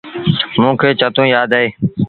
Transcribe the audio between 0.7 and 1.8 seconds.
کي چتو يآد اهي۔